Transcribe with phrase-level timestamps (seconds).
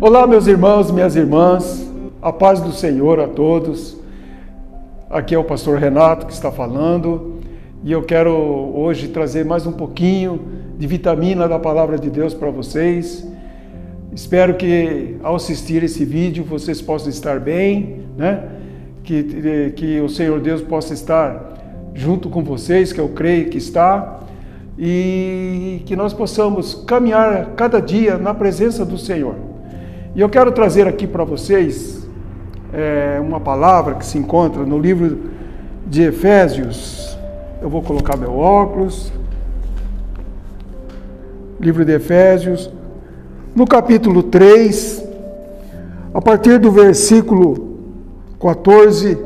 [0.00, 1.90] Olá, meus irmãos, minhas irmãs,
[2.22, 3.96] a paz do Senhor a todos.
[5.10, 7.40] Aqui é o pastor Renato que está falando
[7.82, 10.40] e eu quero hoje trazer mais um pouquinho
[10.78, 13.26] de vitamina da palavra de Deus para vocês.
[14.14, 18.44] Espero que ao assistir esse vídeo vocês possam estar bem, né?
[19.02, 24.20] Que, que o Senhor Deus possa estar junto com vocês, que eu creio que está,
[24.78, 29.47] e que nós possamos caminhar cada dia na presença do Senhor.
[30.14, 32.08] E eu quero trazer aqui para vocês
[32.72, 35.30] é, uma palavra que se encontra no livro
[35.86, 37.16] de Efésios.
[37.60, 39.12] Eu vou colocar meu óculos.
[41.60, 42.70] Livro de Efésios,
[43.52, 45.04] no capítulo 3,
[46.14, 47.76] a partir do versículo
[48.40, 49.18] 14,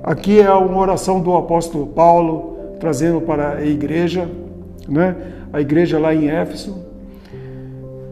[0.00, 4.30] aqui é uma oração do apóstolo Paulo, trazendo para a igreja,
[4.88, 5.16] né?
[5.52, 6.78] a igreja lá em Éfeso.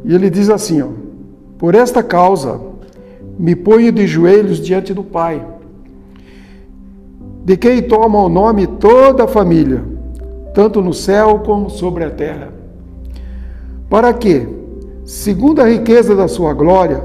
[0.05, 1.06] E ele diz assim: ó,
[1.59, 2.61] Por esta causa
[3.39, 5.45] me ponho de joelhos diante do Pai,
[7.45, 9.83] de quem toma o nome toda a família,
[10.53, 12.53] tanto no céu como sobre a terra,
[13.89, 14.49] para que,
[15.05, 17.03] segundo a riqueza da sua glória,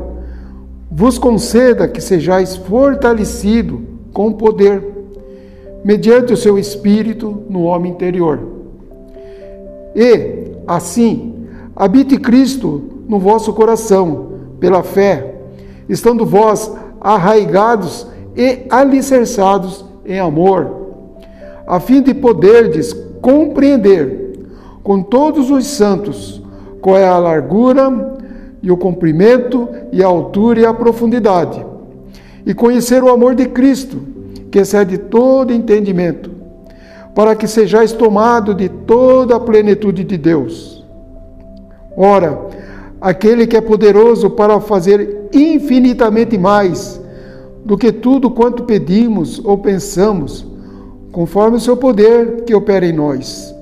[0.90, 4.90] vos conceda que sejais fortalecido com poder,
[5.84, 8.40] mediante o seu espírito no homem interior.
[9.96, 14.31] E, assim, habite Cristo no vosso coração,
[14.62, 15.34] pela fé,
[15.90, 20.94] estando vós arraigados e alicerçados em amor,
[21.68, 24.40] a fim de poderdes compreender
[24.84, 26.42] com todos os santos
[26.80, 28.18] qual é a largura
[28.62, 31.66] e o comprimento e a altura e a profundidade,
[32.46, 34.00] e conhecer o amor de Cristo,
[34.52, 36.30] que excede todo entendimento,
[37.16, 40.86] para que sejais tomado de toda a plenitude de Deus.
[41.96, 42.40] Ora,
[43.02, 47.02] aquele que é poderoso para fazer infinitamente mais
[47.66, 50.46] do que tudo quanto pedimos ou pensamos,
[51.12, 53.54] conforme o seu poder que opera em nós.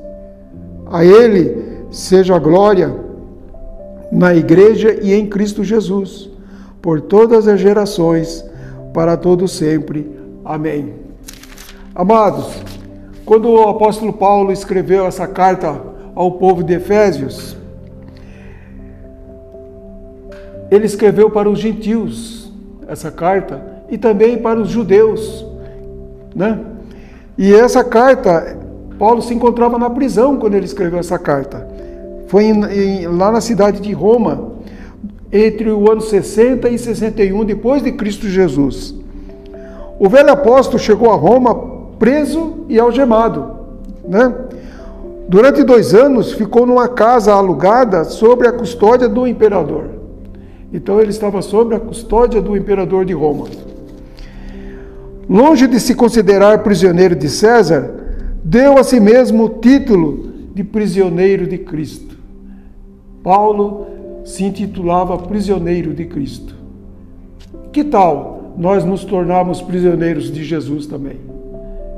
[0.91, 2.93] A Ele seja a glória
[4.11, 6.29] na Igreja e em Cristo Jesus,
[6.81, 8.43] por todas as gerações,
[8.93, 10.09] para todos sempre.
[10.43, 10.93] Amém.
[11.93, 12.47] Amados,
[13.25, 15.81] quando o apóstolo Paulo escreveu essa carta
[16.15, 17.58] ao povo de Efésios,
[20.71, 22.51] ele escreveu para os gentios
[22.87, 25.45] essa carta e também para os judeus,
[26.35, 26.59] né?
[27.37, 28.57] E essa carta,
[28.97, 31.67] Paulo se encontrava na prisão quando ele escreveu essa carta.
[32.27, 34.51] Foi em, em, lá na cidade de Roma,
[35.31, 38.93] entre o ano 60 e 61 depois de Cristo Jesus.
[39.99, 41.55] O velho apóstolo chegou a Roma
[41.97, 43.51] preso e algemado,
[44.07, 44.33] né?
[45.27, 49.98] Durante dois anos ficou numa casa alugada sobre a custódia do imperador.
[50.73, 53.47] Então ele estava sob a custódia do imperador de Roma.
[55.29, 57.91] Longe de se considerar prisioneiro de César,
[58.43, 62.17] deu a si mesmo o título de prisioneiro de Cristo.
[63.23, 63.87] Paulo
[64.23, 66.55] se intitulava prisioneiro de Cristo.
[67.71, 71.17] Que tal nós nos tornarmos prisioneiros de Jesus também?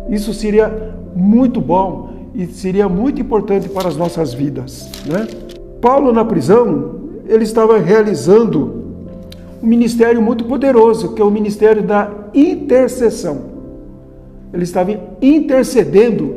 [0.10, 5.28] Isso seria muito bom e seria muito importante para as nossas vidas, né?
[5.82, 7.01] Paulo na prisão
[7.32, 8.82] ele estava realizando
[9.64, 13.52] um ministério muito poderoso, que é o ministério da intercessão.
[14.54, 16.36] Ele estava intercedendo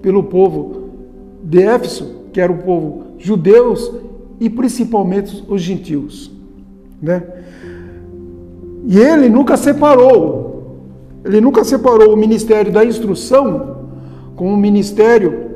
[0.00, 0.90] pelo povo
[1.42, 3.92] de Éfeso, que era o povo judeus
[4.38, 6.30] e principalmente os gentios,
[7.02, 7.24] né?
[8.86, 10.76] E ele nunca separou,
[11.24, 13.88] ele nunca separou o ministério da instrução
[14.36, 15.48] com o ministério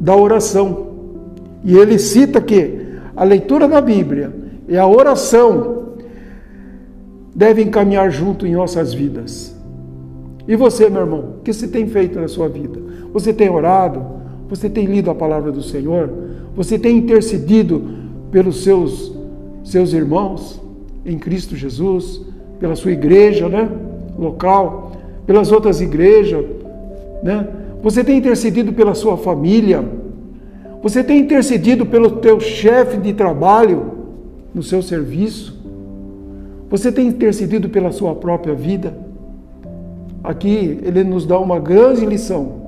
[0.00, 0.86] da oração.
[1.62, 2.79] E ele cita que
[3.20, 4.32] a leitura da Bíblia
[4.66, 5.96] e a oração
[7.36, 9.54] devem caminhar junto em nossas vidas.
[10.48, 12.80] E você, meu irmão, o que você tem feito na sua vida?
[13.12, 14.02] Você tem orado?
[14.48, 16.10] Você tem lido a palavra do Senhor?
[16.56, 17.82] Você tem intercedido
[18.30, 19.14] pelos seus,
[19.64, 20.58] seus irmãos
[21.04, 22.22] em Cristo Jesus,
[22.58, 23.70] pela sua igreja, né?
[24.18, 24.92] Local,
[25.26, 26.42] pelas outras igrejas,
[27.22, 27.46] né?
[27.82, 29.84] Você tem intercedido pela sua família?
[30.82, 33.92] Você tem intercedido pelo teu chefe de trabalho
[34.54, 35.58] no seu serviço?
[36.70, 38.94] Você tem intercedido pela sua própria vida?
[40.24, 42.60] Aqui ele nos dá uma grande lição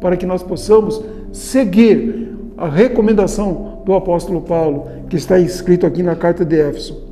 [0.00, 6.16] para que nós possamos seguir a recomendação do apóstolo Paulo, que está escrito aqui na
[6.16, 7.02] carta de Éfeso.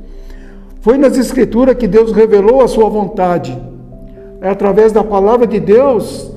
[0.81, 3.57] Foi nas Escrituras que Deus revelou a sua vontade.
[4.41, 6.31] É através da palavra de Deus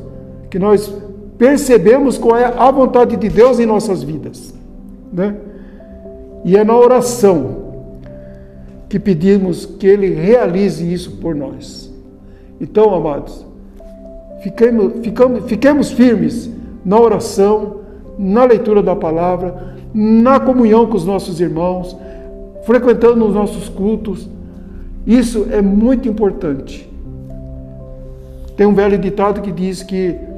[0.48, 0.92] que nós
[1.40, 4.52] percebemos qual é a vontade de Deus em nossas vidas,
[5.10, 5.34] né?
[6.44, 7.56] E é na oração
[8.90, 11.90] que pedimos que Ele realize isso por nós.
[12.60, 13.42] Então, amados,
[14.42, 16.50] fiquemos, fiquemos, fiquemos firmes
[16.84, 17.76] na oração,
[18.18, 21.96] na leitura da palavra, na comunhão com os nossos irmãos,
[22.64, 24.28] frequentando os nossos cultos.
[25.06, 26.86] Isso é muito importante.
[28.58, 30.28] Tem um velho ditado que diz que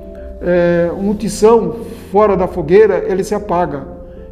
[0.45, 1.77] é, um tição
[2.11, 3.87] fora da fogueira, ele se apaga.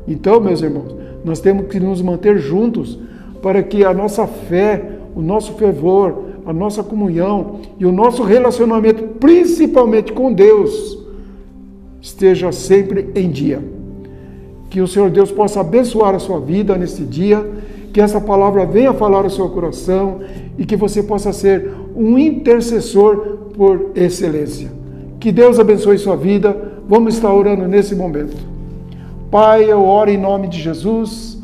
[0.07, 2.99] Então, meus irmãos, nós temos que nos manter juntos
[3.43, 9.03] para que a nossa fé, o nosso fervor, a nossa comunhão e o nosso relacionamento,
[9.19, 10.99] principalmente com Deus,
[12.01, 13.63] esteja sempre em dia.
[14.69, 17.49] Que o Senhor Deus possa abençoar a sua vida nesse dia,
[17.93, 20.21] que essa palavra venha falar ao seu coração
[20.57, 24.80] e que você possa ser um intercessor por excelência.
[25.21, 26.57] Que Deus abençoe sua vida.
[26.89, 28.35] Vamos estar orando nesse momento.
[29.31, 31.39] Pai, eu oro em nome de Jesus,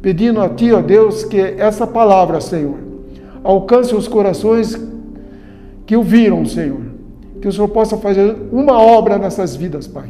[0.00, 2.78] pedindo a Ti, ó Deus, que essa palavra, Senhor,
[3.44, 4.76] alcance os corações
[5.86, 6.80] que o viram, Senhor.
[7.42, 10.08] Que o Senhor possa fazer uma obra nessas vidas, Pai.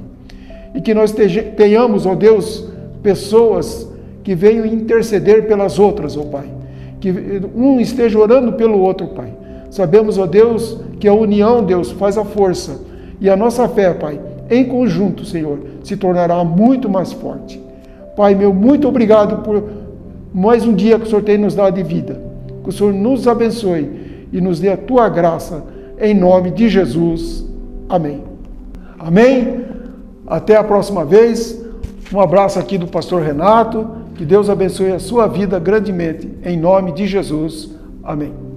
[0.72, 1.12] E que nós
[1.56, 2.64] tenhamos, ó Deus,
[3.02, 3.90] pessoas
[4.22, 6.48] que venham interceder pelas outras, ó Pai.
[7.00, 7.12] Que
[7.56, 9.32] um esteja orando pelo outro, Pai.
[9.68, 12.88] Sabemos, ó Deus, que a união, Deus, faz a força.
[13.20, 14.18] E a nossa fé, Pai,
[14.48, 17.60] em conjunto, Senhor, se tornará muito mais forte.
[18.16, 19.64] Pai meu, muito obrigado por
[20.32, 22.20] mais um dia que o Senhor tem nos dado de vida.
[22.62, 25.64] Que o Senhor nos abençoe e nos dê a tua graça,
[25.98, 27.44] em nome de Jesus.
[27.88, 28.22] Amém.
[28.98, 29.64] Amém.
[30.26, 31.60] Até a próxima vez.
[32.12, 33.88] Um abraço aqui do pastor Renato.
[34.14, 37.70] Que Deus abençoe a sua vida grandemente, em nome de Jesus.
[38.02, 38.49] Amém.